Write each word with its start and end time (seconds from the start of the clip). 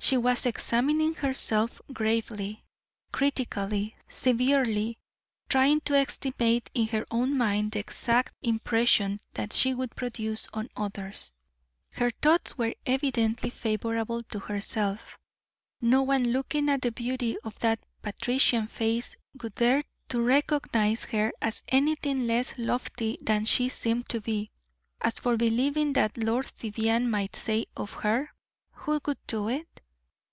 She 0.00 0.16
was 0.16 0.46
examining 0.46 1.14
herself 1.16 1.82
gravely, 1.92 2.64
critically, 3.12 3.94
severely, 4.08 4.96
trying 5.50 5.80
to 5.82 5.96
estimate 5.98 6.70
in 6.72 6.86
her 6.86 7.04
own 7.10 7.36
mind 7.36 7.72
the 7.72 7.80
exact 7.80 8.32
impression 8.40 9.20
that 9.34 9.52
she 9.52 9.74
would 9.74 9.94
produce 9.94 10.48
on 10.54 10.70
others. 10.76 11.32
Her 11.90 12.10
thoughts 12.22 12.56
were 12.56 12.74
evidently 12.86 13.50
favorable 13.50 14.22
to 14.22 14.38
herself. 14.38 15.18
No 15.82 16.04
one 16.04 16.28
looking 16.28 16.70
at 16.70 16.80
the 16.82 16.92
beauty 16.92 17.36
of 17.44 17.58
that 17.58 17.80
patrician 18.00 18.66
face 18.66 19.14
would 19.42 19.56
dare 19.56 19.82
to 20.08 20.22
recognize 20.22 21.04
her 21.06 21.32
as 21.42 21.62
anything 21.68 22.26
less 22.26 22.56
lofty 22.56 23.18
than 23.20 23.44
she 23.44 23.68
seemed 23.68 24.08
to 24.10 24.22
be. 24.22 24.52
As 25.02 25.18
for 25.18 25.36
believing 25.36 25.92
what 25.92 26.16
Lord 26.16 26.46
Vivianne 26.56 27.10
might 27.10 27.36
say 27.36 27.66
of 27.76 27.92
her, 27.92 28.30
who 28.72 28.98
would 29.06 29.18
do 29.26 29.50
it? 29.50 29.82